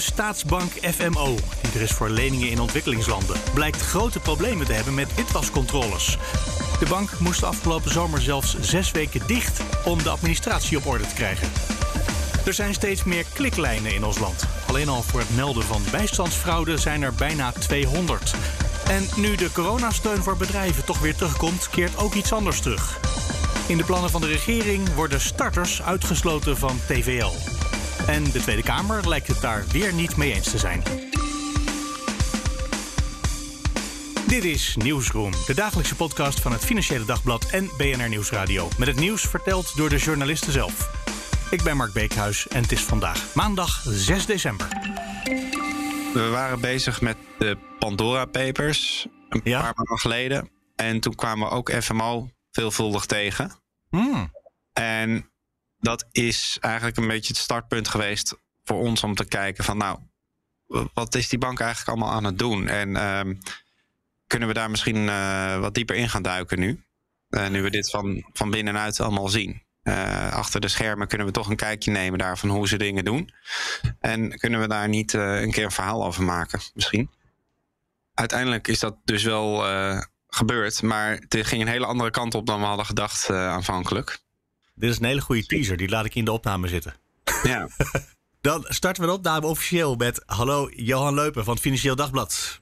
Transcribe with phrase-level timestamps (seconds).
[0.00, 5.14] Staatsbank FMO, die er is voor leningen in ontwikkelingslanden, blijkt grote problemen te hebben met
[5.14, 6.18] witwascontroles.
[6.78, 11.14] De bank moest afgelopen zomer zelfs zes weken dicht om de administratie op orde te
[11.14, 11.48] krijgen.
[12.46, 14.44] Er zijn steeds meer kliklijnen in ons land.
[14.66, 18.34] Alleen al voor het melden van bijstandsfraude zijn er bijna 200.
[18.88, 22.98] En nu de coronasteun voor bedrijven toch weer terugkomt, keert ook iets anders terug.
[23.66, 27.59] In de plannen van de regering worden starters uitgesloten van TVL.
[28.06, 30.82] En de Tweede Kamer lijkt het daar weer niet mee eens te zijn.
[34.26, 38.68] Dit is Nieuwsroom, de dagelijkse podcast van het Financiële Dagblad en BNR Nieuwsradio.
[38.78, 40.90] Met het nieuws verteld door de journalisten zelf.
[41.50, 44.68] Ik ben Mark Beekhuis en het is vandaag maandag 6 december.
[46.14, 49.60] We waren bezig met de Pandora Papers een Ja.
[49.60, 50.50] paar maanden geleden.
[50.76, 53.52] En toen kwamen we ook FMO veelvuldig tegen.
[53.90, 54.30] Hmm.
[54.72, 55.30] En
[55.80, 59.98] dat is eigenlijk een beetje het startpunt geweest voor ons om te kijken van nou,
[60.94, 62.68] wat is die bank eigenlijk allemaal aan het doen?
[62.68, 63.34] En ehm,
[64.26, 66.84] kunnen we daar misschien eh, wat dieper in gaan duiken nu?
[67.28, 69.62] Eh, nu we dit van, van binnenuit allemaal zien.
[69.82, 73.04] Eh, achter de schermen kunnen we toch een kijkje nemen daar van hoe ze dingen
[73.04, 73.30] doen.
[74.00, 77.10] En kunnen we daar niet een keer een verhaal over maken, misschien?
[78.14, 79.64] Uiteindelijk is dat dus wel
[80.26, 84.18] gebeurd, maar het ging een hele andere kant op dan we hadden gedacht aanvankelijk.
[84.80, 86.94] Dit is een hele goede teaser, die laat ik in de opname zitten.
[87.42, 87.68] Ja.
[88.40, 90.22] Dan starten we de opname officieel met...
[90.26, 92.60] Hallo, Johan Leupen van het Financieel Dagblad.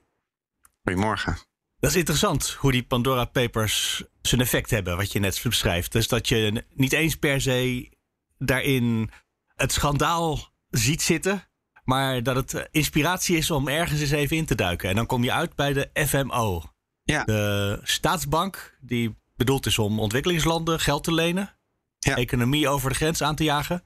[0.84, 1.38] Goedemorgen.
[1.80, 5.92] Dat is interessant hoe die Pandora Papers zijn effect hebben, wat je net beschrijft.
[5.92, 7.90] Dus dat je niet eens per se
[8.38, 9.10] daarin
[9.54, 11.48] het schandaal ziet zitten,
[11.84, 14.88] maar dat het eh, inspiratie is om ergens eens even in te duiken.
[14.88, 16.62] En dan kom je uit bij de FMO,
[17.02, 17.24] Ja.
[17.24, 21.57] de staatsbank die bedoeld is om ontwikkelingslanden geld te lenen,
[21.98, 22.16] Ja.
[22.16, 23.84] economie over de grens aan te jagen.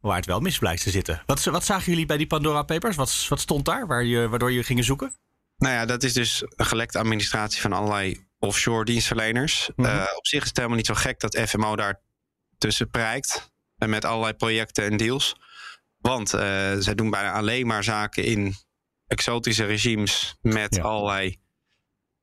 [0.00, 1.22] Waar het wel mis blijkt te zitten.
[1.26, 2.96] Wat, wat zagen jullie bij die Pandora Papers?
[2.96, 5.14] Wat, wat stond daar waar je, waardoor je gingen zoeken?
[5.56, 9.70] Nou ja, dat is dus een gelekte administratie van allerlei offshore dienstverleners.
[9.76, 9.88] Mhm.
[9.88, 12.00] Eh, op zich is het helemaal niet zo gek dat FMO daar
[12.58, 13.52] tussen prijkt.
[13.78, 15.36] En met allerlei projecten en deals.
[15.98, 16.40] Want eh,
[16.78, 18.54] zij doen bijna alleen maar zaken in
[19.06, 20.36] exotische regimes.
[20.40, 20.82] Met Ja.
[20.82, 21.36] allerlei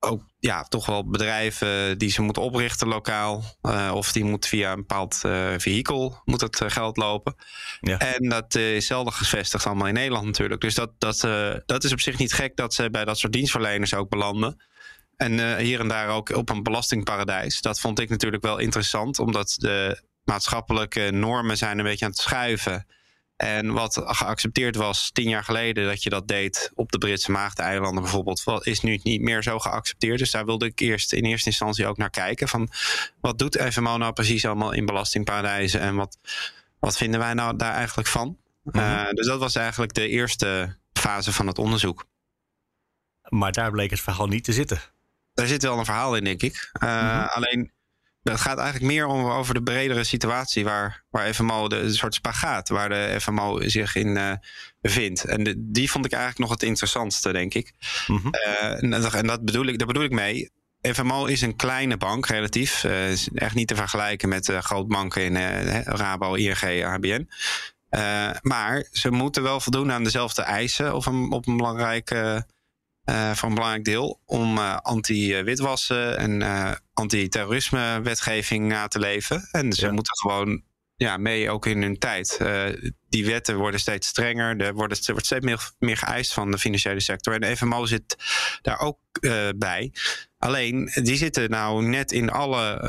[0.03, 3.43] ook ja, toch wel bedrijven die ze moeten oprichten lokaal.
[3.61, 7.35] Eh, of die moet via een bepaald eh vehikel moet het eh, geld lopen.
[7.79, 7.97] Ja.
[7.97, 10.61] En dat is zelden gevestigd allemaal in Nederland natuurlijk.
[10.61, 11.19] Dus dat, dat,
[11.65, 14.63] dat is op zich niet gek dat ze bij dat soort dienstverleners ook belanden.
[15.17, 17.61] En hier en daar ook op een belastingparadijs.
[17.61, 22.19] Dat vond ik natuurlijk wel interessant, omdat de maatschappelijke normen zijn een beetje aan het
[22.19, 22.87] schuiven.
[23.41, 28.03] En wat geaccepteerd was tien jaar geleden dat je dat deed op de Britse Maagdeneilanden
[28.03, 30.19] bijvoorbeeld, wat is nu niet meer zo geaccepteerd.
[30.19, 32.47] Dus daar wilde ik eerst in eerste instantie ook naar kijken.
[32.47, 32.69] Van
[33.21, 36.17] wat doet FMO nou precies allemaal in belastingparadijzen en wat,
[36.79, 38.37] wat vinden wij nou daar eigenlijk van?
[38.71, 42.05] Eh, dus dat was eigenlijk de eerste fase van het onderzoek.
[43.29, 44.81] Maar daar bleek het verhaal niet te zitten.
[45.33, 46.71] Daar zit wel een verhaal in, denk ik.
[46.83, 47.71] Uh, Alleen,
[48.23, 52.13] het gaat eigenlijk meer om, over de bredere situatie waar, waar FMO, de, een soort
[52.13, 54.33] spagaat, waar de FMO zich in uh,
[54.81, 55.23] bevindt.
[55.23, 57.73] En de, die vond ik eigenlijk nog het interessantste, denk ik.
[58.07, 58.31] Mm -hmm.
[58.47, 60.49] uh, en, en dat bedoel ik, daar bedoel ik mee.
[60.81, 62.83] FMO is een kleine bank, relatief.
[62.83, 65.37] Uh, is echt niet te vergelijken met grootbanken in
[65.83, 67.29] Rabo, ING, ABN.
[68.41, 72.45] maar ze moeten wel voldoen aan dezelfde eisen of een, op een belangrijke
[73.05, 79.47] uh, van een belangrijk deel om uh, anti-witwassen en uh, anti-terrorisme wetgeving na te leven.
[79.51, 79.91] En ze ja.
[79.91, 80.63] moeten gewoon
[80.95, 82.39] ja, mee ook in hun tijd.
[83.09, 84.61] die wetten worden steeds strenger.
[84.61, 87.33] Er wordt, er wordt steeds meer, meer geëist van de financiële sector.
[87.33, 88.17] En de FMO zit
[88.61, 88.99] daar ook
[89.55, 89.93] bij.
[90.37, 92.79] Alleen, die zitten nou net in alle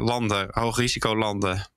[0.00, 1.70] landen, hoogrisicolanden.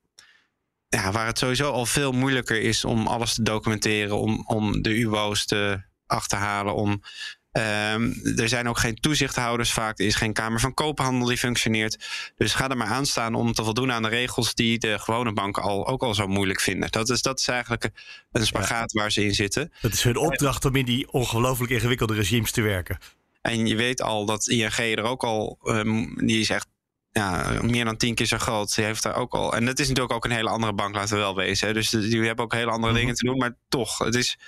[0.88, 4.98] Ja, waar het sowieso al veel moeilijker is om alles te documenteren, om, om de
[4.98, 7.02] UBO's te achterhalen, om
[7.52, 9.98] Um, er zijn ook geen toezichthouders vaak.
[9.98, 11.98] Er is geen Kamer van Koophandel die functioneert.
[12.36, 15.32] Dus ga er maar aan staan om te voldoen aan de regels die de gewone
[15.32, 16.90] banken al, ook al zo moeilijk vinden.
[16.90, 17.90] Dat is, dat is eigenlijk
[18.32, 19.00] een spagaat ja.
[19.00, 19.72] waar ze in zitten.
[19.80, 22.98] Dat is hun opdracht om in die ongelooflijk ingewikkelde regimes te werken.
[23.42, 26.66] En je weet al dat ING er ook al, um, die is echt
[27.10, 28.74] ja, meer dan tien keer zo groot.
[28.74, 29.54] Die heeft daar ook al.
[29.54, 31.66] En dat is natuurlijk ook een hele andere bank, laten we wel wezen.
[31.66, 31.74] Hè.
[31.74, 32.98] Dus die hebben ook hele andere mm -hmm.
[32.98, 33.38] dingen te doen.
[33.38, 34.38] Maar toch, het is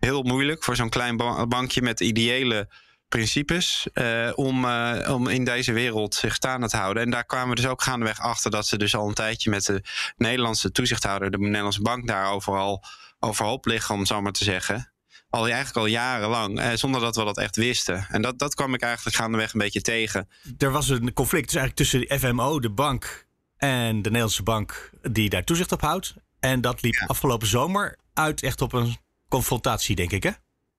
[0.00, 1.16] heel moeilijk voor zo'n klein
[1.48, 2.68] bankje met ideële
[3.08, 7.02] principes uh, om, uh, om in deze wereld zich staande te houden.
[7.02, 9.64] En daar kwamen we dus ook gaandeweg achter dat ze dus al een tijdje met
[9.64, 9.82] de
[10.16, 12.84] Nederlandse toezichthouder, de Nederlandse bank, daar overal
[13.18, 14.92] overhoop liggen, om het zo maar te zeggen.
[15.30, 18.06] Al eigenlijk al jarenlang, eh, zonder dat we dat echt wisten.
[18.08, 20.28] En dat, dat kwam ik eigenlijk gaandeweg een beetje tegen.
[20.58, 23.26] Er was een conflict dus eigenlijk tussen de FMO, de bank,
[23.56, 26.14] en de Nederlandse bank die daar toezicht op houdt.
[26.40, 28.96] En dat liep afgelopen zomer uit echt op een
[29.30, 30.30] confrontatie, denk ik, hè?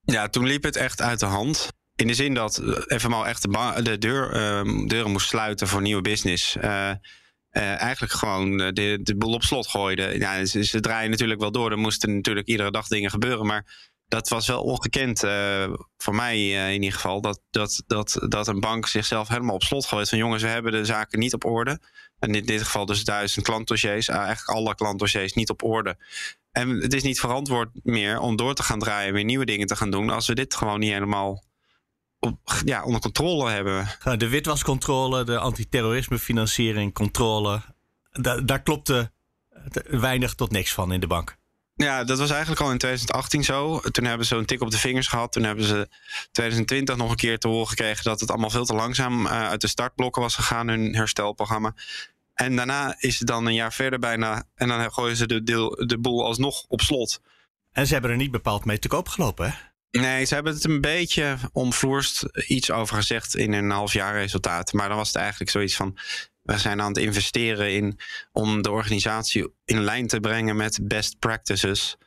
[0.01, 1.67] Ja, toen liep het echt uit de hand.
[1.95, 6.01] In de zin dat FMO echt de, de deur, uh, deuren moest sluiten voor nieuwe
[6.01, 6.55] business.
[6.55, 10.17] Uh, uh, eigenlijk gewoon de, de boel op slot gooide.
[10.17, 11.71] Ja, ze, ze, draaien natuurlijk wel door.
[11.71, 13.45] Er moesten natuurlijk iedere dag dingen gebeuren.
[13.45, 17.21] Maar dat was wel ongekend uh, voor mij uh, in ieder geval.
[17.21, 20.09] Dat, dat, dat, dat een bank zichzelf helemaal op slot gooit.
[20.09, 21.79] Van jongens, we hebben de zaken niet op orde.
[22.19, 24.07] En in dit geval dus duizend klantdossiers.
[24.07, 25.97] Uh, eigenlijk alle klantdossiers niet op orde.
[26.51, 29.13] En het is niet verantwoord meer om door te gaan draaien.
[29.13, 30.09] Weer nieuwe dingen te gaan doen.
[30.09, 31.43] Als we dit gewoon niet helemaal
[32.19, 33.87] op, ja, onder controle hebben.
[34.17, 37.61] De witwascontrole, de antiterrorismefinanciering, controle.
[38.11, 39.11] Da daar klopte
[39.87, 41.39] weinig tot niks van in de bank.
[41.75, 43.79] Ja, dat was eigenlijk al in 2018 zo.
[43.79, 45.31] Toen hebben ze een tik op de vingers gehad.
[45.31, 45.89] Toen hebben ze
[46.31, 49.61] 2020 nog een keer te horen gekregen dat het allemaal veel te langzaam uh, uit
[49.61, 51.75] de startblokken was gegaan, hun herstelprogramma.
[52.33, 54.43] En daarna is het dan een jaar verder bijna.
[54.55, 57.21] En dan gooien ze de, de, de boel alsnog op slot.
[57.71, 59.53] En ze hebben er niet bepaald mee te koop gelopen, hè?
[59.99, 64.73] Nee, ze hebben het een beetje omvloerst iets over gezegd in een halfjaarresultaat.
[64.73, 65.97] Maar dan was het eigenlijk zoiets van:
[66.41, 67.99] we zijn aan het investeren in
[68.31, 71.97] om de organisatie in lijn te brengen met best practices.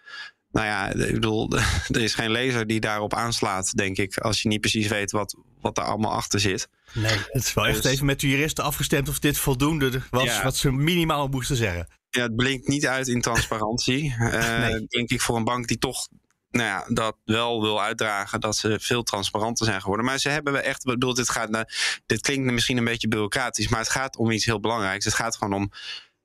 [0.51, 1.51] Nou ja, ik bedoel,
[1.95, 5.37] er is geen lezer die daarop aanslaat, denk ik, als je niet precies weet wat,
[5.61, 6.69] wat er allemaal achter zit.
[6.93, 10.43] Nee, het is wel echt dus- even met de juristen afgestemd of dit voldoende was
[10.43, 11.89] wat ze minimaal moesten zeggen.
[12.11, 14.05] Ja, het blinkt niet uit in transparantie.
[14.05, 14.87] uh, nee.
[14.89, 16.09] Denk ik voor een bank die toch
[16.55, 20.07] nou ja, dat wel wil uitdragen dat ze veel transparanter zijn geworden.
[20.07, 23.81] Maar ze hebben echt, bedoel, dit gaat naar, dit klinkt misschien een beetje bureaucratisch, maar
[23.81, 25.05] het gaat om iets heel belangrijks.
[25.05, 25.71] Het gaat gewoon om,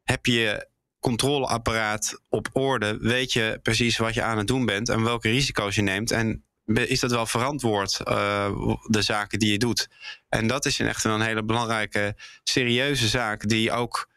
[0.03, 0.67] heb je
[0.99, 2.97] controleapparaat op orde?
[2.97, 6.11] Weet je precies wat je aan het doen bent en welke risico's je neemt?
[6.11, 9.87] En is dat wel verantwoord, uh, de zaken die je doet?
[10.27, 14.09] En dat is echt een hele belangrijke, serieuze zaak die ook.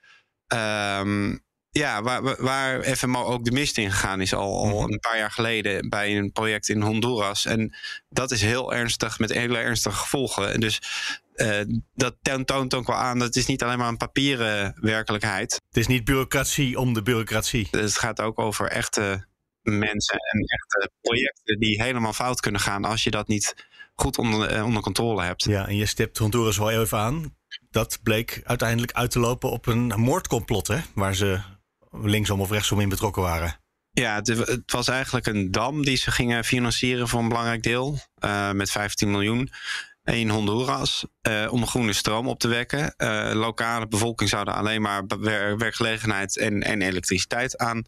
[0.54, 4.92] Um, ja, waar, waar FMO ook de mist in gegaan is al, al mhm.
[4.92, 7.44] een paar jaar geleden bij een project in Honduras.
[7.44, 7.76] En
[8.08, 10.52] dat is heel ernstig met hele ernstige gevolgen.
[10.52, 10.80] En dus
[11.36, 11.60] uh,
[11.94, 15.52] dat toont ook wel aan dat het is niet alleen maar een papieren werkelijkheid.
[15.52, 17.68] Het is niet bureaucratie om de bureaucratie.
[17.70, 19.26] Het gaat ook over echte
[19.62, 23.54] mensen en echte projecten die helemaal fout kunnen gaan als je dat niet
[23.94, 25.44] goed onder, eh, onder controle hebt.
[25.44, 27.36] Ja, en je stipt Honduras wel even aan.
[27.70, 30.78] Dat bleek uiteindelijk uit te lopen op een moordcomplot, hè?
[30.94, 31.40] Waar ze
[31.92, 33.60] linksom of rechtsom in betrokken waren.
[33.90, 37.98] Ja, het, was eigenlijk een dam die ze gingen financieren voor een belangrijk deel.
[38.24, 39.50] Uh, met 15 miljoen
[40.04, 41.06] in Honduras.
[41.28, 42.94] Uh, om groene stroom op te wekken.
[42.96, 45.06] Uh, lokale bevolking zouden alleen maar
[45.56, 47.84] werkgelegenheid en, en elektriciteit aan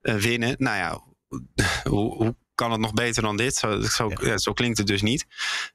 [0.00, 0.54] winnen.
[0.58, 1.00] Nou ja,
[1.90, 3.54] hoe, hoe, kan het nog beter dan dit?
[3.54, 4.38] Zo, zo, ja.
[4.38, 5.26] zo klinkt het dus niet.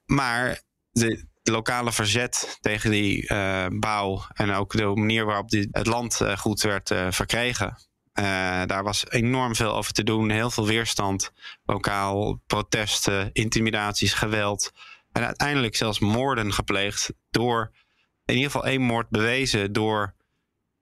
[0.04, 5.86] Maar de lokale verzet tegen die uh, bouw en ook de manier waarop die, het
[5.86, 7.78] land uh, goed werd uh, verkregen.
[8.66, 11.30] daar was enorm veel over te doen, heel veel weerstand,
[11.64, 14.72] lokaal protesten, intimidaties, geweld.
[15.12, 17.72] En uiteindelijk zelfs moorden gepleegd door,
[18.24, 20.14] in ieder geval één moord bewezen door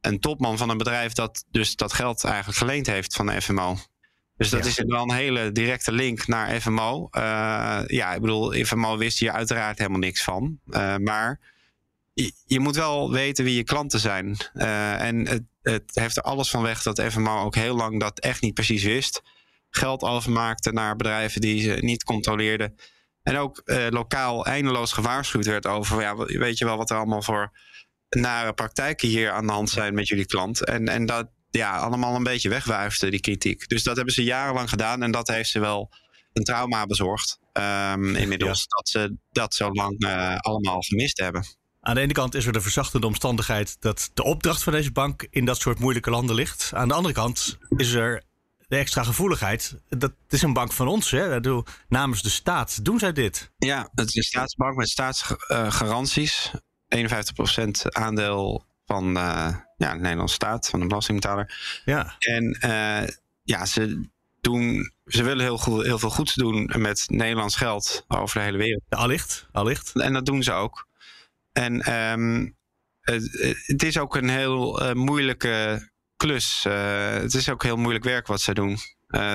[0.00, 3.76] een topman van een bedrijf dat dus dat geld eigenlijk geleend heeft van de FMO.
[4.36, 4.68] Dus dat ja.
[4.68, 7.08] is wel een hele directe link naar FMO.
[7.12, 10.58] Uh, ja, ik bedoel, FMO wist hier uiteraard helemaal niks van.
[10.66, 11.40] Uh, maar
[12.12, 14.36] je, je, moet wel weten wie je klanten zijn.
[14.54, 18.18] Uh, en het, het, heeft er alles van weg dat FMO ook heel lang dat
[18.18, 19.22] echt niet precies wist.
[19.70, 22.74] Geld overmaakte naar bedrijven die ze niet controleerden.
[23.22, 27.52] En ook lokaal eindeloos gewaarschuwd werd over, ja, weet je wel wat er allemaal voor
[28.08, 30.64] nare praktijken hier aan de hand zijn met jullie klant.
[30.64, 33.68] En, en dat, ja, allemaal een beetje wegwuifde, die kritiek.
[33.68, 35.90] Dus dat hebben ze jarenlang gedaan en dat heeft ze wel
[36.32, 37.38] een trauma bezorgd.
[37.52, 41.44] Um, inmiddels dat ze dat zo lang uh, allemaal gemist hebben.
[41.80, 45.26] Aan de ene kant is er de verzachtende omstandigheid dat de opdracht van deze bank
[45.30, 46.70] in dat soort moeilijke landen ligt.
[46.74, 48.22] Aan de andere kant is er
[48.68, 49.78] de extra gevoeligheid.
[49.88, 51.40] Dat is een bank van ons, hè?
[51.88, 52.84] namens de staat.
[52.84, 53.50] Doen zij dit?
[53.58, 56.50] Ja, het is een staatsbank met staatsgaranties.
[56.96, 59.48] 51% aandeel van uh,
[59.84, 61.80] ja, de Nederlandse staat, van de belastingbetaler.
[61.84, 62.14] Ja.
[62.18, 63.08] En uh,
[63.42, 64.08] ja, ze
[64.40, 68.58] doen, ze willen heel, goed, heel veel goeds doen met Nederlands geld over de hele
[68.58, 68.82] wereld.
[68.88, 69.92] Ja, allicht, allicht.
[70.00, 70.88] En dat doen ze ook.
[71.52, 72.56] En um,
[73.00, 76.64] het, het, is ook een heel uh, moeilijke klus.
[76.68, 78.78] Uh, het is ook heel moeilijk werk wat ze doen.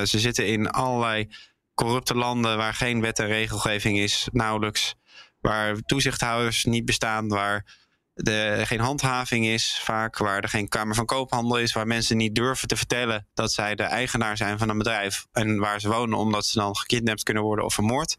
[0.04, 1.30] ze zitten in allerlei
[1.74, 4.96] corrupte landen waar geen wet en regelgeving is, nauwelijks.
[5.42, 7.79] waar toezichthouders niet bestaan, waar
[8.24, 12.36] er geen handhaving is, vaak waar er geen Kamer van Koophandel is, waar mensen niet
[12.36, 16.18] durven te vertellen dat zij de eigenaar zijn van een bedrijf en waar ze wonen,
[16.18, 18.18] omdat ze dan gekidnapt kunnen worden of vermoord.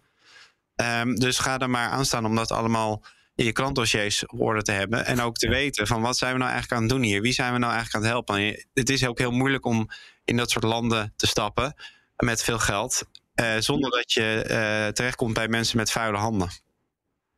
[0.76, 3.02] Um, dus ga er maar aan staan om dat allemaal
[3.34, 5.06] in je klantdossiers op orde te hebben.
[5.06, 7.20] En ook te weten van wat zijn we nou eigenlijk aan het doen hier?
[7.20, 8.66] Wie zijn we nou eigenlijk aan het helpen?
[8.74, 9.88] het is ook heel moeilijk om
[10.24, 11.74] in dat soort landen te stappen
[12.16, 13.04] met veel geld.
[13.34, 16.50] Uh, zonder dat je uh, terechtkomt bij mensen met vuile handen.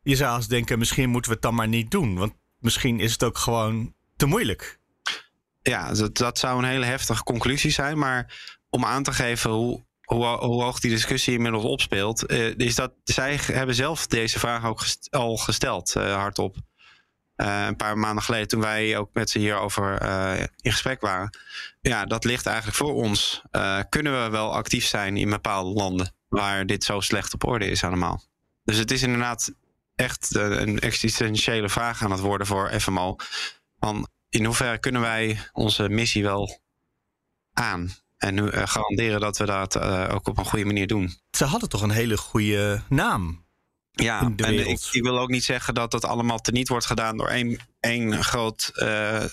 [0.03, 2.17] Je zou eens denken, misschien moeten we het dan maar niet doen.
[2.17, 4.81] Want misschien is het ook gewoon te moeilijk.
[5.63, 7.99] Ja, dat, dat zou een hele heftige conclusie zijn.
[7.99, 8.41] Maar
[8.71, 10.25] om aan te geven hoe, hoe,
[10.63, 15.37] hoog die discussie inmiddels opspeelt, uh, is dat zij hebben zelf deze vraag ook al
[15.37, 16.57] gesteld, uh, hardop.
[17.37, 20.03] Uh, een paar maanden geleden, toen wij ook met ze hierover
[20.61, 21.39] in gesprek waren.
[21.81, 23.43] Ja, dat ligt eigenlijk voor ons.
[23.89, 27.85] kunnen we wel actief zijn in bepaalde landen waar dit zo slecht op orde is
[27.85, 28.23] allemaal?
[28.65, 29.55] Dus het is inderdaad
[29.95, 33.17] echt een existentiële vraag aan het worden voor FMO.
[33.81, 36.61] Van in hoeverre kunnen wij onze missie wel
[37.53, 37.91] aan?
[38.17, 41.19] En nu uh, garanderen dat we dat uh, ook op een goede manier doen.
[41.31, 43.45] Ze hadden toch een hele goede naam.
[43.93, 47.29] Ja, en ik, ik, wil ook niet zeggen dat dat allemaal teniet wordt gedaan door
[47.29, 49.25] één, één groot, uh,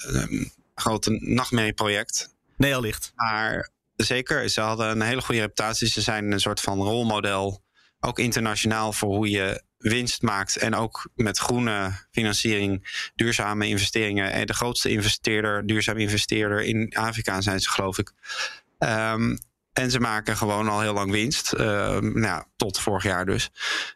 [0.75, 2.35] grote nachtmerrieproject.
[2.57, 3.11] Nee, allicht.
[3.15, 5.87] Maar zeker, ze hadden een hele goede reputatie.
[5.87, 7.63] Ze zijn een soort van rolmodel,
[7.99, 10.57] ook internationaal, voor hoe je winst maakt.
[10.57, 14.31] En ook met groene financiering, duurzame investeringen.
[14.31, 18.11] En de grootste investeerder, duurzaam investeerder in Afrika zijn ze, geloof ik.
[18.79, 19.37] Um,
[19.73, 21.53] en ze maken gewoon al heel lang winst.
[21.53, 23.49] Uh, nou, tot vorig jaar dus.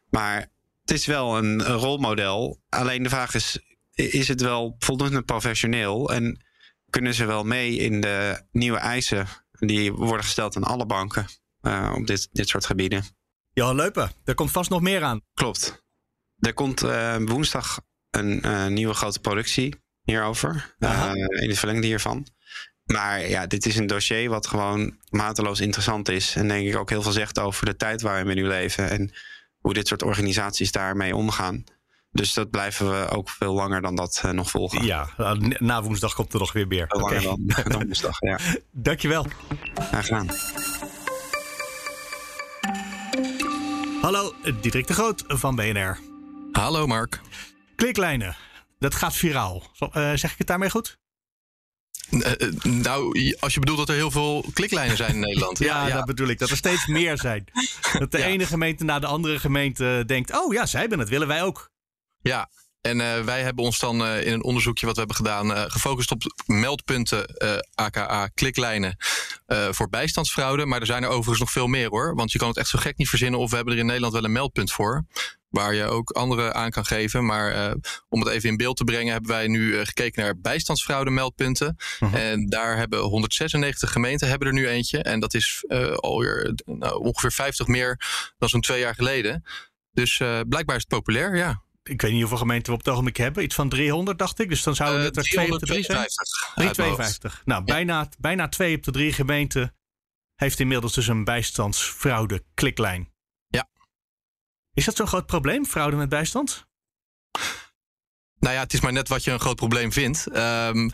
[0.10, 2.62] Maar het is wel een, rolmodel.
[2.70, 3.60] Alleen de vraag is:
[3.94, 6.14] is het wel voldoende professioneel?
[6.14, 6.46] En
[6.90, 11.26] kunnen ze wel mee in de nieuwe eisen die worden gesteld aan alle banken
[11.62, 13.04] uh, op dit, dit soort gebieden?
[13.54, 15.22] Johan Leupen, er komt vast nog meer aan.
[15.34, 15.84] Klopt.
[16.40, 17.80] Er komt uh, woensdag
[18.10, 20.76] een nieuwe grote productie hierover.
[20.80, 22.28] in het verlengde hiervan.
[22.84, 26.36] Maar ja, dit is een dossier wat gewoon mateloos interessant is.
[26.36, 28.90] En denk ik ook heel veel zegt over de tijd waarin we nu leven.
[28.90, 29.12] En
[29.58, 31.64] hoe dit soort organisaties daarmee omgaan.
[32.12, 34.86] Dus dat blijven we ook veel langer dan dat uh, nog volgen.
[34.86, 35.10] Ja,
[35.60, 36.86] na woensdag komt er nog weer meer.
[36.88, 37.22] Okay.
[37.22, 38.40] dan, dan woensdag, ja.
[38.72, 39.28] Dankjewel.
[39.74, 40.28] Graag gedaan.
[44.04, 46.00] Hallo, Diederik de Groot van BNR.
[46.52, 47.22] Hallo Mark.
[47.76, 48.36] Kliklijnen,
[48.80, 49.64] dat gaat viraal.
[49.80, 50.98] Uh, zeg ik het daarmee goed?
[52.10, 52.32] Uh,
[52.64, 55.60] nou, als je bedoelt dat er heel veel kliklijnen zijn in Nederland.
[55.60, 56.40] ja, ja, dat bedoel ik.
[56.40, 57.46] Dat er steeds meer zijn.
[58.00, 61.28] Dat de ene gemeente na de andere gemeente denkt: oh ja, zij hebben het, willen
[61.28, 61.72] wij ook.
[62.22, 62.50] Ja,
[62.84, 65.64] en uh, wij hebben ons dan uh, in een onderzoekje wat we hebben gedaan uh,
[65.68, 67.26] gefocust op meldpunten,
[67.76, 68.98] aka kliklijnen,
[69.72, 70.66] voor bijstandsfraude.
[70.66, 72.16] Maar er zijn er overigens nog veel meer hoor.
[72.16, 74.14] Want je kan het echt zo gek niet verzinnen of we hebben er in Nederland
[74.14, 75.06] wel een meldpunt voor
[75.50, 77.26] waar je ook anderen aan kan geven.
[77.26, 77.76] Maar
[78.10, 81.78] om het even in beeld te brengen, hebben wij nu gekeken naar bijstandsfraude meldpunten.
[82.00, 82.30] Uh-huh.
[82.30, 85.02] En daar hebben 196 gemeenten hebben er nu eentje.
[85.04, 85.64] En dat is
[85.96, 88.00] alweer nou, ongeveer 50 meer
[88.38, 89.44] dan zo'n twee jaar geleden.
[89.92, 91.63] Dus blijkbaar is het populair, ja.
[91.84, 93.44] Ik weet niet hoeveel gemeenten we op het ogenblik hebben.
[93.44, 94.50] Iets van 300, dacht ik.
[94.50, 96.08] Dus dan zouden het er twee op de drie zijn.
[96.56, 97.42] 352.
[97.46, 99.76] Nou, bijna, bijna twee op de drie gemeenten
[100.36, 103.12] heeft inmiddels dus een bijstandsfraude kliklijn.
[104.74, 106.68] Is dat zo'n groot probleem, fraude met bijstand?
[108.40, 110.36] Nou ja, het is maar net wat je een groot probleem vindt.
[110.36, 110.92] Um,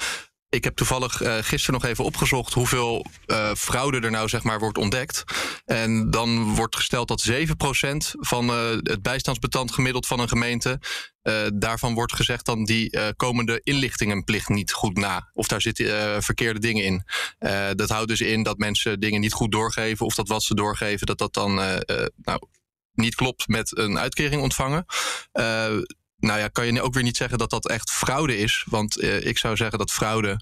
[0.50, 4.60] ik heb toevallig uh, gisteren nog even opgezocht hoeveel uh, fraude er nou zeg maar
[4.60, 5.24] wordt ontdekt.
[5.66, 7.36] En dan wordt gesteld dat 7%
[8.20, 10.80] van uh, het bijstandsbestand gemiddeld van een gemeente.
[11.54, 15.30] daarvan wordt gezegd dan die komende inlichtingenplicht niet goed na.
[15.34, 17.04] Of daar zitten verkeerde dingen in.
[17.76, 20.06] dat houdt dus in dat mensen dingen niet goed doorgeven.
[20.06, 21.54] Of dat wat ze doorgeven, dat dat dan
[22.16, 22.40] nou,
[22.94, 24.86] niet klopt met een uitkering ontvangen.
[25.34, 25.82] Uh,
[26.20, 28.66] nou ja, kan je ook weer niet zeggen dat dat echt fraude is.
[28.70, 30.38] Want uh, ik zou zeggen dat fraude,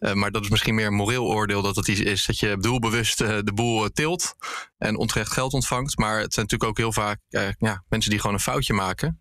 [0.00, 2.56] uh, maar dat is misschien meer een moreel oordeel, dat het iets is dat je
[2.58, 4.34] doelbewust uh, de boel tilt
[4.78, 5.98] en onterecht geld ontvangt.
[5.98, 7.18] Maar het zijn natuurlijk ook heel vaak
[7.58, 9.20] ja, mensen die gewoon een foutje maken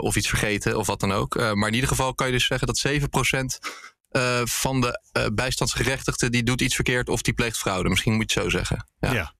[0.00, 1.34] of iets vergeten of wat dan ook.
[1.34, 5.00] maar in ieder geval kan je dus zeggen dat 7% van de
[5.34, 7.88] bijstandsgerechtigden die doet iets verkeerd of die pleegt fraude.
[7.88, 8.88] Misschien moet je het zo zeggen.
[8.98, 9.34] ja.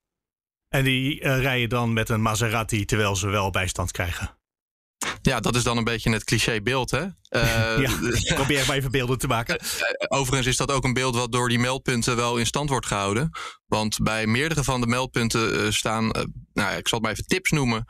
[0.68, 4.38] En die rijden dan met een Maserati terwijl ze wel bijstand krijgen.
[5.26, 7.02] Ja, dat is dan een beetje het clichébeeld, hè?
[7.30, 7.80] Uh,
[8.21, 9.61] ja, probeer maar even beelden te maken.
[9.62, 9.78] Uh,
[10.18, 13.30] overigens is dat ook een beeld wat door die meldpunten wel in stand wordt gehouden.
[13.66, 16.11] Want bij meerdere van de meldpunten staan,
[16.52, 17.85] nou, ik zal het maar even tips noemen,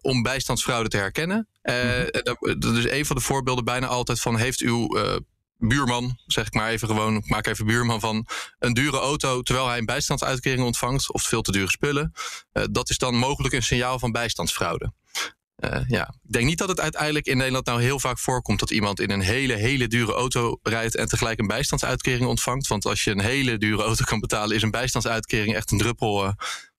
[0.00, 1.48] om bijstandsfraude te herkennen.
[1.62, 2.10] Mm
[2.58, 4.88] Dat is een van de voorbeelden bijna altijd van, heeft uw
[5.58, 8.26] buurman, zeg ik maar even gewoon, ik maak even buurman van
[8.58, 12.12] een dure auto terwijl hij een bijstandsuitkering ontvangt of veel te dure spullen.
[12.70, 14.92] Dat is dan mogelijk een signaal van bijstandsfraude.
[15.86, 16.14] Ja.
[16.22, 19.10] Ik denk niet dat het uiteindelijk in Nederland nou heel vaak voorkomt dat iemand in
[19.10, 22.66] een hele, hele dure auto rijdt en tegelijk een bijstandsuitkering ontvangt.
[22.66, 26.34] Want als je een hele dure auto kan betalen, is een bijstandsuitkering echt een druppel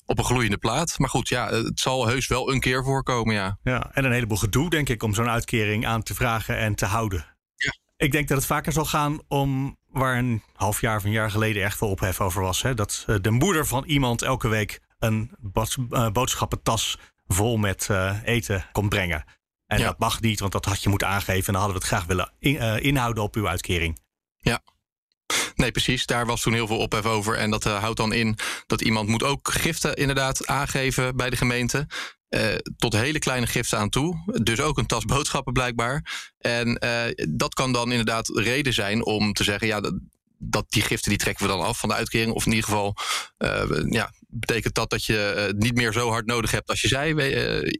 [0.06, 1.00] op een gloeiende plaat.
[1.00, 3.58] Maar goed, ja, het zal heus wel een keer voorkomen, ja.
[3.64, 6.86] Ja, en een heleboel gedoe, denk ik, om zo'n uitkering aan te vragen en te
[6.86, 7.26] houden.
[7.56, 7.74] Ja.
[7.98, 11.32] Ik denk dat het vaker zal gaan om waar een half jaar of een jaar
[11.32, 12.62] geleden echt veel ophef over was.
[12.62, 12.74] Hè?
[12.74, 15.32] Dat de moeder van iemand elke week een
[16.14, 19.24] boodschappentas vol met uh, eten komt brengen.
[19.66, 21.48] En dat mag niet, want dat had je moeten aangeven.
[21.48, 24.00] En dan hadden we het graag willen in, inhouden op uw uitkering.
[24.38, 24.62] Ja,
[25.56, 26.06] Nee, precies.
[26.06, 27.38] Daar was toen heel veel ophef over.
[27.38, 28.38] En dat uh, houdt dan in
[28.68, 31.88] dat iemand moet ook giften inderdaad aangeven bij de gemeente.
[32.30, 34.40] Uh, tot hele kleine giften aan toe.
[34.44, 36.32] Dus ook een tas boodschappen blijkbaar.
[36.38, 39.68] En uh, dat kan dan inderdaad reden zijn om te zeggen...
[39.68, 40.00] ja, dat,
[40.38, 42.34] dat die giften die trekken we dan af van de uitkering.
[42.34, 42.96] Of in ieder geval
[43.90, 47.14] ja, betekent dat dat je het niet meer zo hard nodig hebt als je zei.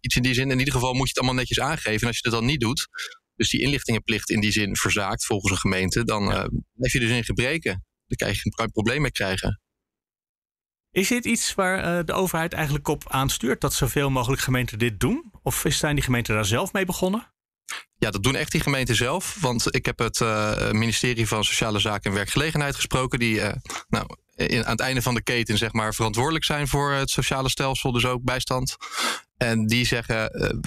[0.02, 0.52] iets in die zin.
[0.52, 2.02] In ieder geval moet je het allemaal netjes aangeven.
[2.02, 2.88] En als je het dan niet doet,
[3.36, 6.50] dus die inlichtingenplicht in die zin verzaakt volgens een gemeente, dan ja.
[6.78, 7.86] heb je dus in gebreken.
[8.08, 9.62] Dan krijg je een probleem mee krijgen.
[10.92, 13.62] Is dit iets waar de overheid eigenlijk op aanstuurt?
[13.62, 15.32] Dat zoveel mogelijk gemeenten dit doen?
[15.42, 17.34] Of zijn die gemeenten daar zelf mee begonnen?
[17.98, 19.38] Ja, dat doen echt die gemeenten zelf.
[19.40, 23.20] Want ik heb het uh, ministerie van Sociale Zaken en Werkgelegenheid gesproken.
[23.20, 23.42] Die
[23.90, 24.06] nou,
[24.38, 27.92] aan het einde van de keten zeg maar, verantwoordelijk zijn voor het sociale stelsel.
[27.92, 28.76] Dus ook bijstand.
[29.38, 30.16] En die zeggen,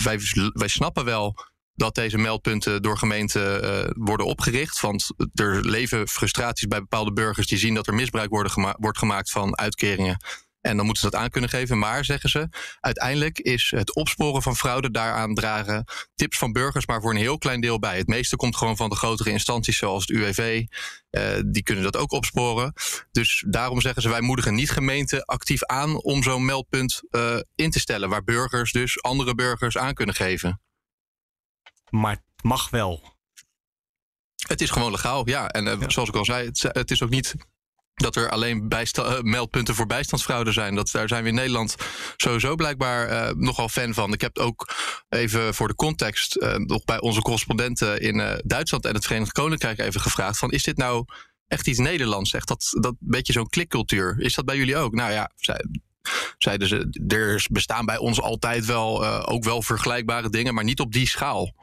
[0.02, 0.20] wij,
[0.52, 1.34] wij snappen wel
[1.74, 4.80] dat deze meldpunten door gemeenten uh, worden opgericht.
[4.80, 8.30] Want er leven frustraties bij bepaalde burgers die zien dat er misbruik
[8.78, 10.16] wordt gemaakt van uitkeringen.
[10.66, 11.78] En dan moeten ze dat aan kunnen geven.
[11.78, 12.48] Maar, zeggen ze,
[12.80, 17.38] uiteindelijk is het opsporen van fraude daaraan dragen tips van burgers, maar voor een heel
[17.38, 17.96] klein deel bij.
[17.96, 20.64] Het meeste komt gewoon van de grotere instanties zoals het UWV.
[21.10, 22.72] Uh, die kunnen dat ook opsporen.
[23.12, 27.70] Dus daarom zeggen ze, wij moedigen niet gemeenten actief aan om zo'n meldpunt uh, in
[27.70, 28.08] te stellen.
[28.08, 30.60] Waar burgers dus andere burgers aan kunnen geven
[31.90, 33.14] maar het mag wel.
[34.46, 35.48] Het is gewoon legaal, ja.
[35.48, 37.34] En uh, zoals ik al zei, het, het, is ook niet
[37.96, 40.74] dat er alleen uh, meldpunten voor bijstandsfraude zijn.
[40.74, 41.74] Dat, daar zijn we in Nederland
[42.16, 44.12] sowieso blijkbaar uh, nogal fan van.
[44.12, 44.74] Ik heb ook
[45.08, 50.00] even voor de context nog bij onze correspondenten in Duitsland en het Verenigd Koninkrijk even
[50.00, 51.04] gevraagd: van, is dit nou
[51.46, 52.32] echt iets Nederlands?
[52.32, 54.16] Echt dat, dat beetje zo'n klikcultuur.
[54.18, 54.94] Is dat bij jullie ook?
[54.94, 55.30] Nou ja,
[56.38, 60.92] zeiden ze, er bestaan bij ons altijd wel ook wel vergelijkbare dingen, maar niet op
[60.92, 61.54] die schaal.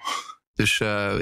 [0.54, 1.14] Dus uh,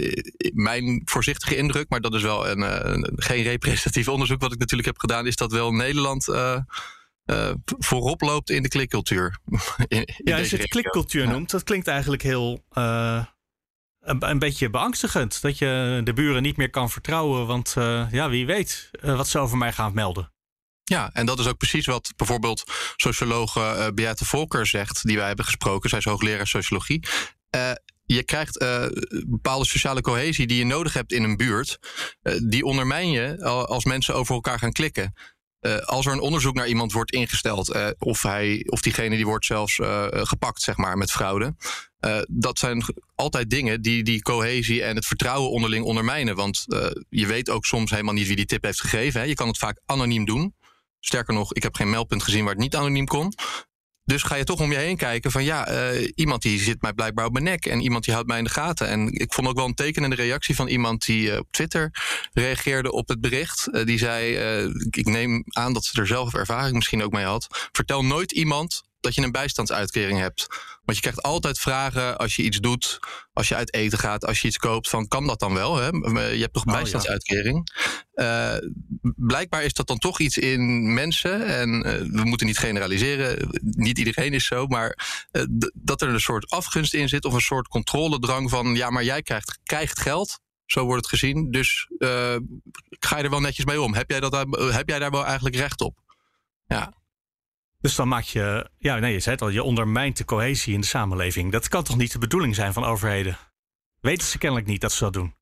[0.53, 4.87] mijn voorzichtige indruk, maar dat is wel een, een, geen representatief onderzoek wat ik natuurlijk
[4.87, 6.29] heb gedaan, is dat wel Nederland
[7.79, 9.37] voorop loopt in de klikcultuur.
[9.87, 13.25] In, in ja, als je het klikcultuur noemt, dat klinkt eigenlijk heel een,
[14.29, 15.41] een, beetje beangstigend.
[15.41, 17.73] Dat je de buren niet meer kan vertrouwen, want
[18.11, 20.31] ja, wie weet wat ze over mij gaan melden.
[20.91, 22.63] Ja, en dat is ook precies wat bijvoorbeeld
[22.95, 25.89] sociologe uh, Beate Volker zegt, die wij hebben gesproken.
[25.89, 27.07] Zij is hoogleraar sociologie.
[27.55, 27.71] Uh,
[28.15, 28.85] je krijgt uh,
[29.27, 31.79] bepaalde sociale cohesie die je nodig hebt in een buurt.
[32.43, 35.13] die ondermijn je als mensen over elkaar gaan klikken.
[35.85, 39.79] als er een onderzoek naar iemand wordt ingesteld, of, hij, of diegene die wordt zelfs
[40.11, 41.55] gepakt, zeg maar, met fraude.
[42.27, 42.83] dat zijn
[43.15, 46.35] altijd dingen die die cohesie en het vertrouwen onderling ondermijnen.
[46.35, 46.65] Want
[47.09, 49.21] je weet ook soms helemaal niet wie die tip heeft gegeven.
[49.21, 49.25] Hè.
[49.25, 50.55] Je kan het vaak anoniem doen.
[50.99, 53.33] Sterker nog, ik heb geen meldpunt gezien waar het niet anoniem kon.
[54.11, 56.93] Dus ga je toch om je heen kijken van ja, uh, iemand die zit mij
[56.93, 58.87] blijkbaar op mijn nek en iemand die houdt mij in de gaten.
[58.87, 61.91] En ik vond ook wel een tekenende reactie van iemand die uh, op Twitter
[62.33, 63.67] reageerde op het bericht.
[63.71, 64.35] Uh, die zei,
[64.89, 67.69] ik neem aan dat ze er zelf ervaring misschien ook mee had.
[67.71, 70.47] Vertel nooit iemand dat je een bijstandsuitkering hebt.
[70.83, 72.99] Want je krijgt altijd vragen als je iets doet,
[73.33, 75.75] als je uit eten gaat, als je iets koopt, van kan dat dan wel?
[75.75, 75.87] Hè?
[75.87, 77.71] Je hebt toch een oh, bijstandsuitkering?
[78.11, 78.53] Ja.
[78.53, 78.69] Uh,
[79.15, 81.45] blijkbaar is dat dan toch iets in mensen.
[81.45, 84.97] En uh, we moeten niet generaliseren, niet iedereen is zo, maar
[85.31, 89.03] uh, dat er een soort afgunst in zit of een soort controledrang van ja, maar
[89.03, 90.39] jij krijgt, krijgt geld.
[90.65, 91.51] Zo wordt het gezien.
[91.51, 91.87] Dus
[92.99, 93.93] ga je er wel netjes mee om?
[93.93, 94.33] Heb jij, dat,
[94.71, 95.97] heb jij daar wel eigenlijk recht op?
[96.67, 97.00] Ja.
[97.81, 100.81] Dus dan maak je, ja, nee, je zei het al, je ondermijnt de cohesie in
[100.81, 101.51] de samenleving.
[101.51, 103.37] Dat kan toch niet de bedoeling zijn van overheden?
[103.99, 105.35] Weten ze kennelijk niet dat ze dat doen?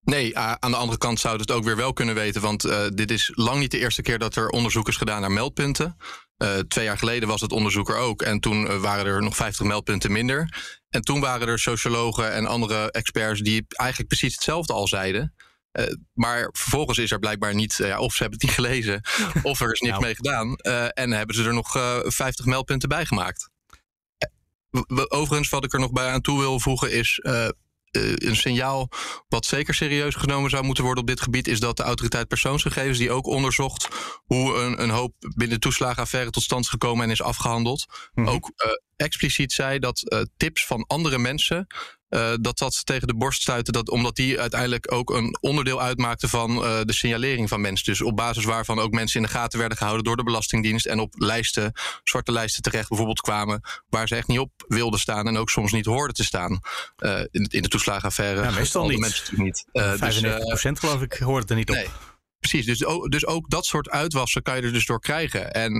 [0.00, 2.40] Nee, aan de andere kant zouden het ook weer wel kunnen weten.
[2.40, 5.32] Want uh, dit is lang niet de eerste keer dat er onderzoek is gedaan naar
[5.32, 5.96] meldpunten.
[6.38, 8.22] Uh, twee jaar geleden was het onderzoek er ook.
[8.22, 10.48] En toen uh, waren er nog 50 meldpunten minder.
[10.88, 15.34] En toen waren er sociologen en andere experts die eigenlijk precies hetzelfde al zeiden.
[15.78, 19.00] Uh, maar vervolgens is er blijkbaar niet, uh, of ze hebben het niet gelezen,
[19.42, 20.04] of er is niks nou.
[20.04, 20.58] mee gedaan.
[20.62, 21.70] Uh, en hebben ze er nog
[22.02, 23.50] 50 meldpunten bij gemaakt.
[25.08, 27.20] Overigens, wat ik er nog bij aan toe wil voegen, is
[27.90, 28.90] een signaal
[29.28, 32.98] wat zeker serieus genomen zou moeten worden op dit gebied, is dat de autoriteit persoonsgegevens,
[32.98, 33.88] die ook onderzocht
[34.24, 38.28] hoe een, een hoop binnen toeslagenaffaire tot stand is gekomen en is afgehandeld, Mhm.
[38.28, 41.66] ook eh, expliciet zei dat eh, tips van andere mensen.
[42.08, 46.28] Eh, dat dat tegen de borst stuiten, dat, omdat die uiteindelijk ook een onderdeel uitmaakten
[46.28, 47.86] van eh, de signalering van mensen.
[47.86, 50.98] Dus op basis waarvan ook mensen in de gaten werden gehouden door de Belastingdienst en
[51.00, 51.72] op lijsten,
[52.04, 55.72] zwarte lijsten terecht bijvoorbeeld kwamen, waar ze echt niet op wilden staan en ook soms
[55.72, 56.60] niet hoorden te staan
[56.96, 58.42] eh, in, in de toeslagenaffaire.
[58.42, 58.98] Ja, meestal niet.
[58.98, 59.64] mensen niet.
[59.72, 61.76] Eh, dus, 95% eh, geloof ik hoort het er niet op.
[61.76, 61.88] nee.
[62.40, 65.52] Precies, dus ook, dus ook dat soort uitwassen kan je er dus door krijgen.
[65.52, 65.72] En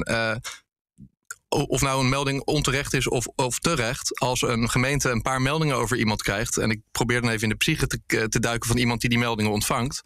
[1.48, 5.76] of nou een melding onterecht is of, of terecht, als een gemeente een paar meldingen
[5.76, 8.78] over iemand krijgt, en ik probeer dan even in de psyche te, te duiken van
[8.78, 10.02] iemand die die meldingen ontvangt,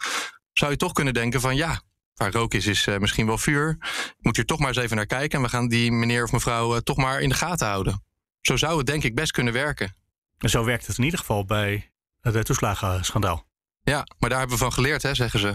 [0.52, 1.82] zou je toch kunnen denken van ja,
[2.14, 3.76] waar rook is, is eh, misschien wel vuur.
[3.80, 6.32] Ik moet hier toch maar eens even naar kijken en we gaan die meneer of
[6.32, 8.04] mevrouw eh, toch maar in de gaten houden.
[8.40, 9.96] Zo zou het denk ik best kunnen werken.
[10.38, 13.46] En zo werkt het in ieder geval bij het toeslagenschandaal.
[13.82, 15.54] Ja, maar daar hebben we van geleerd, hè, zeggen ze.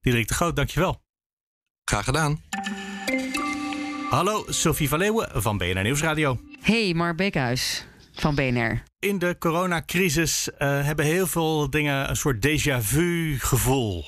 [0.00, 1.02] Diederik de Groot, dankjewel.
[1.84, 2.42] Graag gedaan.
[4.12, 6.40] Hallo, Sophie van Leeuwen van BNR Nieuwsradio.
[6.60, 8.82] Hey, Mark Beekhuis van BNR.
[8.98, 14.04] In de coronacrisis eh, hebben heel veel dingen een soort déjà vu gevoel.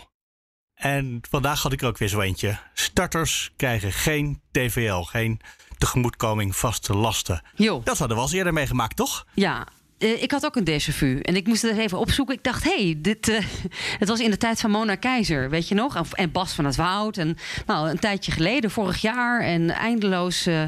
[0.75, 2.59] En vandaag had ik er ook weer zo eentje.
[2.75, 5.41] Starters krijgen geen TVL, geen
[5.79, 7.43] tegemoetkoming vaste lasten.
[7.55, 9.27] Jo, Dat hadden we al eerder meegemaakt, toch?
[9.35, 9.67] ja.
[9.99, 11.21] Eh, ik had ook een déjà vu.
[11.21, 12.35] En ik moest het even opzoeken.
[12.35, 13.45] Ik dacht, hé, hey, dit, eh,
[14.03, 16.13] het was in de tijd van Mona Keizer, weet je nog?
[16.13, 17.17] En Bas van het Woud.
[17.17, 19.41] En nou, een tijdje geleden, vorig jaar.
[19.41, 20.63] En eindeloos eh,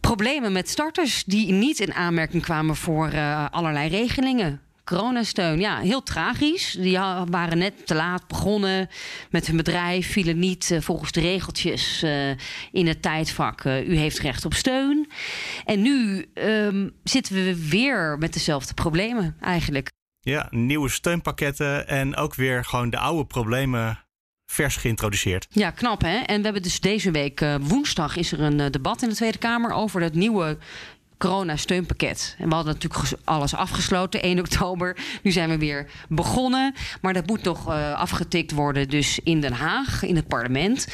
[0.00, 4.60] problemen met starters die niet in aanmerking kwamen voor eh, allerlei regelingen.
[4.92, 6.76] Coronasteun, ja, heel tragisch.
[6.78, 8.88] Die waren net te laat begonnen
[9.30, 12.30] met hun bedrijf, vielen niet eh, volgens de regeltjes eh,
[12.72, 13.64] in het tijdvak.
[13.64, 15.10] eh, u heeft recht op steun.
[15.64, 19.90] En nu ehm, zitten we weer met dezelfde problemen eigenlijk.
[20.20, 23.98] Ja, nieuwe steunpakketten en ook weer gewoon de oude problemen
[24.46, 25.46] vers geïntroduceerd.
[25.50, 26.16] Ja, knap hè.
[26.16, 29.72] En we hebben dus deze week, woensdag, is er een debat in de Tweede Kamer
[29.72, 30.58] over het nieuwe
[31.22, 32.34] corona-steunpakket.
[32.38, 34.96] En we hadden natuurlijk alles afgesloten 1 oktober.
[35.22, 36.74] Nu zijn we weer begonnen.
[37.00, 40.88] Maar dat moet nog eh, afgetikt worden, dus in Den Haag, in het parlement.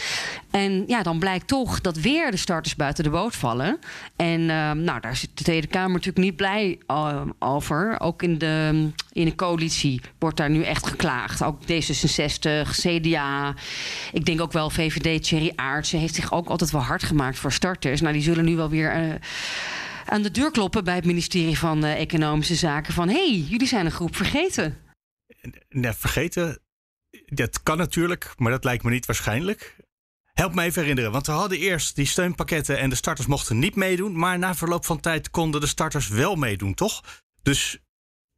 [0.51, 3.79] En ja, dan blijkt toch dat weer de starters buiten de boot vallen.
[4.17, 8.01] En eh, nou, daar is de Tweede Kamer natuurlijk niet blij eh, over.
[8.01, 11.43] Ook in de, in de coalitie wordt daar nu echt geklaagd.
[11.43, 13.55] Ook D66, CDA.
[14.13, 17.53] Ik denk ook wel VVD, Thierry Aartsen heeft zich ook altijd wel hard gemaakt voor
[17.53, 18.01] starters.
[18.01, 19.19] Nou, die zullen nu wel weer.
[20.09, 22.93] Aan de deur kloppen bij het ministerie van eh, Economische Zaken.
[22.93, 24.77] Van hé, hey, jullie zijn een groep vergeten.
[25.69, 26.61] Nee, vergeten,
[27.25, 29.77] dat kan natuurlijk, maar dat lijkt me niet waarschijnlijk.
[30.33, 33.75] Help me even herinneren, want we hadden eerst die steunpakketten en de starters mochten niet
[33.75, 34.19] meedoen.
[34.19, 37.23] Maar na verloop van tijd konden de starters wel meedoen, toch?
[37.43, 37.79] Dus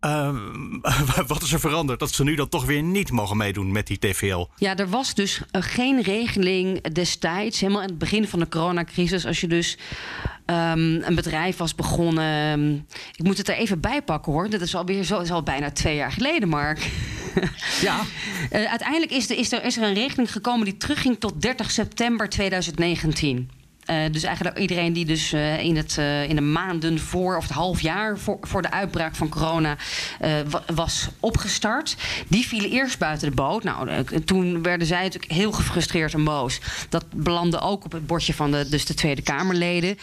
[0.01, 0.37] ehm,
[1.27, 3.99] wat is er veranderd dat ze nu dan toch weer niet mogen meedoen met die
[3.99, 4.47] TVL?
[4.57, 9.27] Ja, er was dus eh, geen regeling destijds, helemaal aan het begin van de coronacrisis.
[9.27, 9.79] Als je dus
[10.47, 12.87] ehm, een bedrijf was begonnen.
[13.17, 14.51] Ik moet het er even bij pakken hoor.
[14.51, 16.89] Dat is alweer zo, is al bijna twee jaar geleden, Mark.
[17.81, 18.01] Ja,
[18.51, 21.71] Eh, uiteindelijk is, de, is, er, is er een regeling gekomen die terugging tot 30
[21.71, 23.51] september 2019.
[23.91, 27.43] Eh, dus eigenlijk iedereen die dus eh, in, het, eh, in de maanden voor, of
[27.43, 29.77] het half jaar voor, voor de uitbraak van corona
[30.49, 31.97] wa- was opgestart,
[32.29, 33.63] die vielen eerst buiten de boot.
[33.65, 36.61] Nou, toen werden zij natuurlijk heel gefrustreerd en boos.
[36.89, 39.99] Dat belandde ook op het bordje van de, dus de Tweede Kamerleden.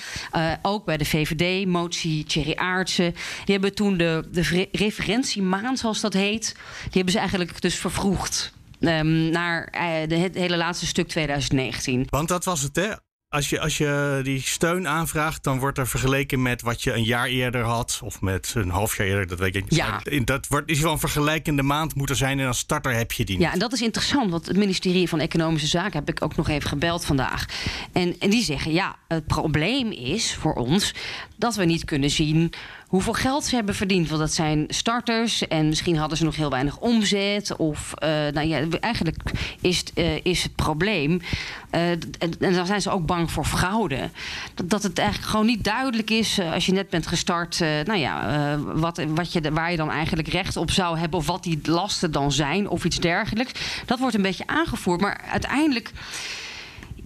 [0.61, 3.11] Ook bij de VVD-motie Thierry Aartsen.
[3.45, 8.53] Die hebben toen de, de referentiemaand, zoals dat heet, die hebben ze eigenlijk dus vervroegd.
[8.79, 12.05] ehm, naar het hele laatste stuk 2019.
[12.09, 12.91] want dat was het, hè?
[13.29, 17.03] Als je, als je die steun aanvraagt, dan wordt er vergeleken met wat je een
[17.03, 17.99] jaar eerder had.
[18.03, 19.79] Of met een half jaar eerder, dat weet ik niet.
[19.79, 20.01] Ja.
[20.23, 23.37] Dat wordt, is wel een vergelijkende maand moeten zijn en als starter heb je die
[23.37, 23.45] niet.
[23.45, 26.49] Ja, en dat is interessant, want het ministerie van Economische Zaken heb ik ook nog
[26.49, 27.45] even gebeld vandaag.
[27.91, 30.93] En, en die zeggen: ja, het probleem is voor ons
[31.37, 32.53] dat we niet kunnen zien
[32.87, 34.07] hoeveel geld ze hebben verdiend.
[34.07, 37.55] Want dat zijn starters en misschien hadden ze nog heel weinig omzet.
[37.55, 39.17] Of eh, nou ja, eigenlijk
[39.61, 41.21] is het, eh, is het probleem.
[41.69, 44.09] eh, en, dan zijn ze ook bang voor fraude.
[44.53, 47.59] Dat, dat het eigenlijk gewoon niet duidelijk is als je net bent gestart.
[47.59, 51.19] nou ja, wat, wat je, waar je dan eigenlijk recht op zou hebben.
[51.19, 53.51] Of wat die lasten dan zijn of iets dergelijks.
[53.85, 55.01] Dat wordt een beetje aangevoerd.
[55.01, 55.91] Maar uiteindelijk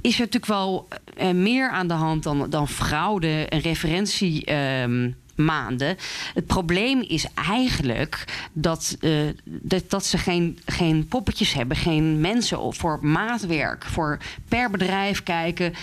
[0.02, 0.88] is er natuurlijk wel
[1.18, 4.46] eh, meer aan de hand dan, dan fraude en referentie.
[4.46, 5.98] ehm, maanden.
[6.34, 9.12] Het probleem is eigenlijk dat, eh,
[9.46, 15.74] dat, dat ze geen, geen poppetjes hebben, geen mensen voor maatwerk, voor per bedrijf kijken.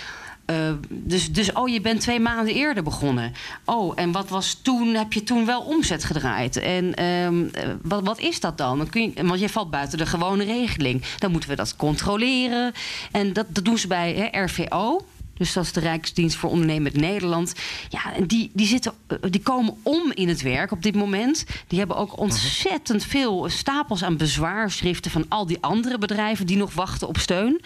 [0.49, 3.33] Eh, dus, dus, oh, je bent twee maanden eerder begonnen.
[3.65, 4.93] Oh, en wat was toen?
[4.93, 6.57] Heb je toen wel omzet gedraaid?
[6.57, 8.77] En ehm, eh, wat, wat is dat dan?
[8.77, 11.03] dan kun je, want je valt buiten de gewone regeling.
[11.17, 12.73] Dan moeten we dat controleren.
[13.11, 15.05] En dat, dat doen ze bij hè, RVO.
[15.39, 17.53] Dus dat is de Rijksdienst voor Ondernemen Nederland.
[17.89, 21.45] Ja, en die, die, zitten, eh, die komen om in het werk op dit moment.
[21.67, 26.73] Die hebben ook ontzettend veel stapels aan bezwaarschriften van al die andere bedrijven die nog
[26.73, 27.61] wachten op steun.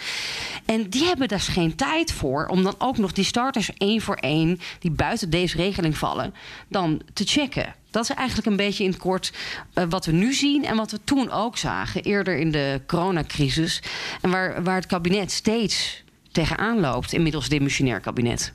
[0.65, 4.15] En die hebben daar geen tijd voor om dan ook nog die starters één voor
[4.15, 6.33] één, die buiten deze regeling vallen,
[6.67, 7.75] dan te checken.
[7.91, 9.33] Dat is eigenlijk een beetje in het kort
[9.73, 13.81] uh, wat we nu zien en wat we toen ook zagen, eerder in de coronacrisis.
[14.21, 18.53] En waar, waar het kabinet steeds tegenaan loopt, inmiddels demissionair kabinet.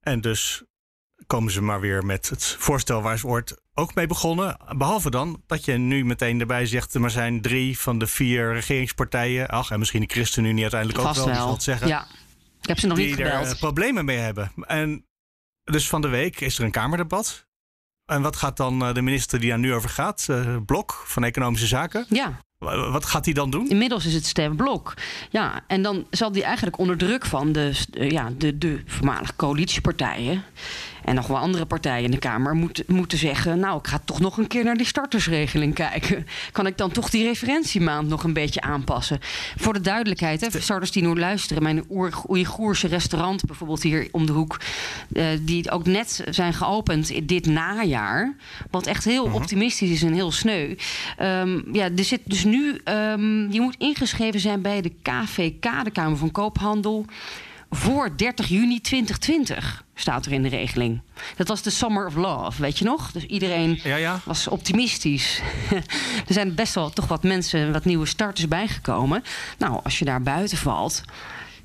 [0.00, 0.62] En dus
[1.28, 4.56] komen ze maar weer met het voorstel waar ze ooit ook mee begonnen.
[4.76, 6.94] Behalve dan dat je nu meteen erbij zegt...
[6.94, 9.48] er zijn drie van de vier regeringspartijen...
[9.48, 11.60] ach, en misschien de ChristenUnie uiteindelijk Vast ook wel, wel.
[11.60, 11.88] zeggen...
[11.88, 12.06] Ja,
[12.60, 13.44] ik heb ze nog die niet gebeld.
[13.46, 14.52] er eh, problemen mee hebben.
[14.66, 15.04] En
[15.64, 17.46] dus van de week is er een Kamerdebat.
[18.04, 21.24] En wat gaat dan eh, de minister die daar nu over gaat, uh, Blok van
[21.24, 22.06] Economische Zaken...
[22.08, 22.40] Ja.
[22.90, 23.68] Wat gaat hij dan doen?
[23.68, 24.94] Inmiddels is het stemblok.
[25.30, 30.44] Ja, en dan zal hij eigenlijk onder druk van de, ja, de, de voormalige coalitiepartijen
[31.08, 34.20] en nog wel andere partijen in de Kamer moet, moeten zeggen: Nou, ik ga toch
[34.20, 36.26] nog een keer naar die startersregeling kijken.
[36.52, 39.18] Kan ik dan toch die referentiemaand nog een beetje aanpassen?
[39.56, 41.84] Voor de duidelijkheid, hè, starters die nu luisteren, mijn
[42.28, 44.60] Oeigoerse restaurant bijvoorbeeld hier om de hoek,
[45.12, 48.36] uh, die ook net zijn geopend dit najaar,
[48.70, 49.40] wat echt heel uh -huh.
[49.40, 50.74] optimistisch is en heel sneu.
[51.22, 55.90] Um, ja, er zit dus nu, um, je moet ingeschreven zijn bij de KVK, de
[55.90, 57.06] Kamer van Koophandel
[57.70, 61.02] voor 30 juni 2020 staat er in de regeling.
[61.36, 63.12] Dat was de Summer of Love, weet je nog?
[63.12, 64.20] Dus iedereen ja, ja.
[64.24, 65.40] was optimistisch.
[66.28, 69.22] er zijn best wel toch wat mensen, wat nieuwe starters bijgekomen.
[69.58, 71.02] Nou, als je daar buiten valt,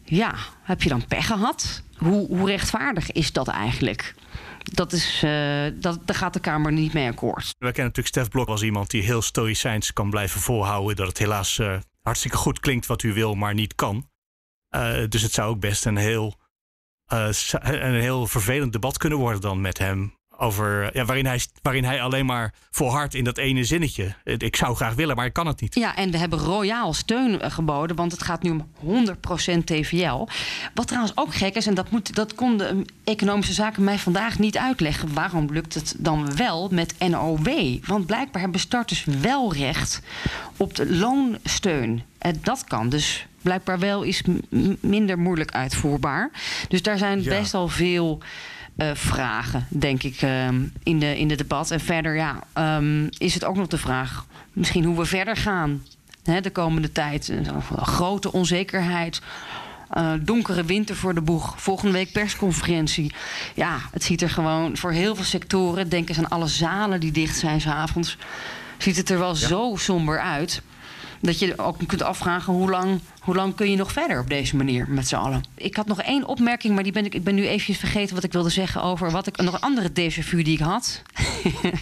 [0.03, 1.83] ja, heb je dan pech gehad?
[1.97, 4.15] Hoe, hoe rechtvaardig is dat eigenlijk?
[4.63, 7.43] Dat is, uh, dat, daar gaat de Kamer niet mee akkoord.
[7.43, 10.95] We kennen natuurlijk Stef Blok als iemand die heel stoïcijns kan blijven volhouden.
[10.95, 14.07] Dat het helaas uh, hartstikke goed klinkt wat u wil, maar niet kan.
[14.75, 16.35] Uh, dus het zou ook best een heel,
[17.13, 17.27] uh,
[17.61, 20.13] een heel vervelend debat kunnen worden dan met hem.
[20.37, 24.15] Over, ja, waarin, hij, waarin hij alleen maar volhardt in dat ene zinnetje.
[24.23, 25.75] Ik zou graag willen, maar ik kan het niet.
[25.75, 28.67] Ja, en we hebben royaal steun geboden, want het gaat nu om
[29.59, 30.27] 100% TVL.
[30.73, 34.39] Wat trouwens ook gek is, en dat, moet, dat kon de economische zaken mij vandaag
[34.39, 35.13] niet uitleggen.
[35.13, 37.77] Waarom lukt het dan wel met NOW?
[37.85, 40.01] Want blijkbaar hebben starters wel recht
[40.57, 42.03] op de loonsteun.
[42.17, 44.21] En dat kan dus blijkbaar wel is
[44.79, 46.31] minder moeilijk uitvoerbaar.
[46.67, 47.29] Dus daar zijn ja.
[47.29, 48.21] best wel veel
[48.77, 50.47] uh, vragen, denk ik, uh,
[50.83, 51.71] in, de, in de debat.
[51.71, 52.39] En verder ja,
[52.77, 55.83] um, is het ook nog de vraag misschien hoe we verder gaan
[56.23, 57.27] hè, de komende tijd.
[57.27, 59.21] Een grote onzekerheid.
[59.97, 61.61] Uh, donkere winter voor de boeg.
[61.61, 63.13] Volgende week persconferentie.
[63.55, 65.89] Ja, het ziet er gewoon voor heel veel sectoren...
[65.89, 68.17] denk eens aan alle zalen die dicht zijn s'avonds...
[68.77, 69.47] ziet het er wel ja.
[69.47, 70.61] zo somber uit
[71.23, 74.55] dat je ook kunt afvragen hoe lang, hoe lang kun je nog verder op deze
[74.55, 75.43] manier met z'n allen.
[75.55, 78.23] Ik had nog één opmerking, maar die ben ik, ik ben nu eventjes vergeten wat
[78.23, 81.01] ik wilde zeggen over wat ik nog een andere déjà vu die ik had.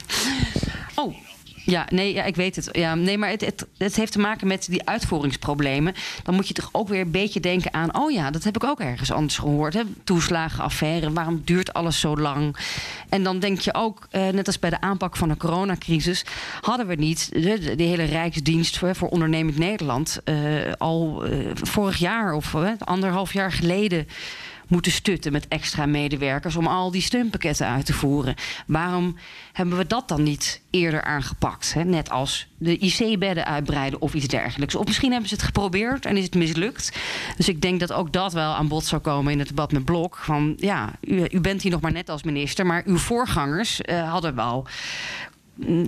[0.95, 1.15] oh.
[1.65, 2.69] Ja, nee, ja, ik weet het.
[2.71, 5.93] Ja, nee, maar het, het, het, heeft te maken met die uitvoeringsproblemen.
[6.23, 7.97] Dan moet je toch ook weer een beetje denken aan...
[7.97, 9.73] oh ja, dat heb ik ook ergens anders gehoord.
[9.73, 9.81] Hè?
[10.03, 12.55] Toeslagenaffaire, waarom duurt alles zo lang?
[13.09, 16.25] En dan denk je ook, eh, net als bij de aanpak van de coronacrisis...
[16.61, 20.19] hadden we niet de, hele Rijksdienst voor, voor Ondernemend Nederland...
[20.25, 24.07] Uh, al uh, vorig jaar of anderhalf jaar geleden
[24.71, 28.35] moeten stutten met extra medewerkers om al die steunpakketten uit te voeren.
[28.67, 29.17] Waarom
[29.53, 31.73] hebben we dat dan niet eerder aangepakt?
[31.73, 31.83] Hè?
[31.83, 34.75] Net als de IC-bedden uitbreiden of iets dergelijks.
[34.75, 36.91] Of misschien hebben ze het geprobeerd en is het mislukt.
[37.37, 39.85] Dus ik denk dat ook dat wel aan bod zou komen in het debat met
[39.85, 40.17] Blok.
[40.17, 44.11] Van ja, u, u bent hier nog maar net als minister, maar uw voorgangers uh,
[44.11, 44.67] hadden wel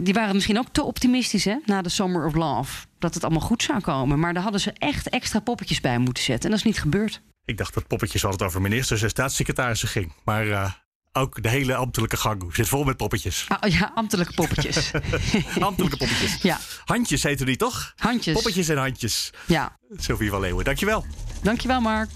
[0.02, 2.86] die waren misschien ook te optimistisch hè, na de Summer of Love.
[3.00, 4.20] Dat het allemaal goed zou komen.
[4.20, 6.44] Maar daar hadden ze echt extra poppetjes bij moeten zetten.
[6.44, 7.22] En dat is niet gebeurd.
[7.46, 10.14] Ik dacht dat poppetjes altijd over ministers en staatssecretarissen ging.
[10.24, 10.72] Maar uh,
[11.12, 13.46] ook de hele ambtelijke gang zit vol met poppetjes.
[13.48, 14.92] Ah, ja, ambtelijke poppetjes.
[15.60, 16.42] ambtelijke poppetjes.
[16.42, 16.60] Ja.
[16.86, 17.94] Handjes heten die toch?
[17.96, 18.34] Handjes.
[18.34, 19.34] Poppetjes en handjes.
[19.46, 19.78] Ja.
[19.98, 21.06] Sylvie van Leeuwen, dankjewel.
[21.42, 22.10] Dankjewel, Mark.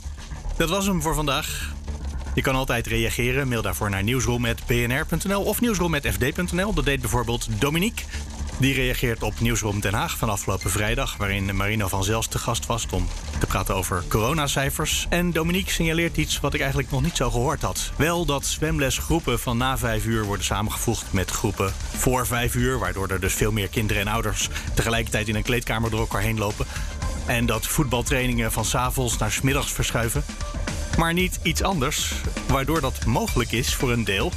[0.58, 1.76] Dat was hem voor vandaag.
[2.36, 3.48] Je kan altijd reageren.
[3.48, 6.74] Mail daarvoor naar nieuwsroom.bnr.nl of nieuwsroom.fd.nl.
[6.74, 8.06] Dat deed bijvoorbeeld Dominique.
[8.60, 11.18] Die reageert op Nieuwsroom Den Haag van afgelopen vrijdag...
[11.18, 13.08] waarin Marino van Zels te gast was om
[13.40, 15.06] te praten over coronacijfers.
[15.10, 17.92] En Dominique signaleert iets wat ik eigenlijk nog niet zo gehoord had.
[17.96, 22.80] Wel dat zwemlesgroepen van na vijf uur worden samengevoegd met groepen voor vijf uur...
[22.80, 26.38] waardoor er dus veel meer kinderen en ouders tegelijkertijd in een kleedkamer door elkaar heen
[26.38, 26.66] lopen.
[27.26, 30.24] En dat voetbaltrainingen van s'avonds naar 's middags verschuiven.
[30.98, 32.14] Maar niet iets anders,
[32.48, 34.32] waardoor dat mogelijk is voor een deel.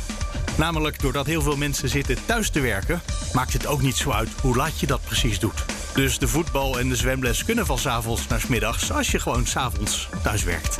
[0.56, 4.28] Namelijk doordat heel veel mensen zitten thuis te werken, maakt het ook niet zo uit
[4.42, 5.64] hoe laat je dat precies doet.
[5.94, 9.18] Dus de voetbal en de zwemles kunnen van 's avonds naar 's middags als je
[9.18, 10.78] gewoon 's avonds thuis werkt.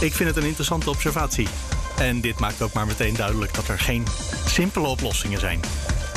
[0.00, 1.48] Ik vind het een interessante observatie.
[1.98, 4.04] En dit maakt ook maar meteen duidelijk dat er geen
[4.46, 5.60] simpele oplossingen zijn.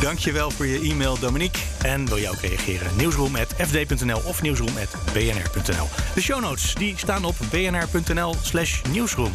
[0.01, 1.61] Dankjewel voor je e-mail, Dominique.
[1.81, 2.95] En wil je ook reageren?
[2.95, 5.87] Nieuwsroom.fd.nl of nieuwsroom.bnr.nl.
[6.15, 9.33] De show notes die staan op bnr.nl slash nieuwsroom.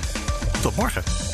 [0.63, 1.34] Tot morgen.